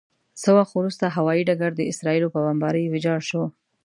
څه 0.41 0.49
وخت 0.57 0.73
وروسته 0.75 1.05
هوايي 1.17 1.41
ډګر 1.47 1.71
د 1.75 1.81
اسرائیلو 1.91 2.31
په 2.33 2.39
بمبارۍ 2.45 2.83
ویجاړ 2.87 3.19
شو. 3.29 3.43